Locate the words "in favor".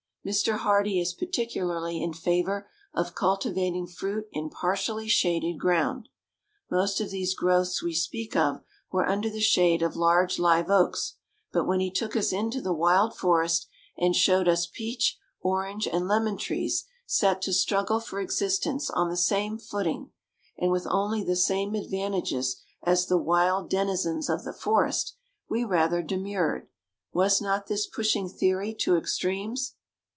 1.99-2.69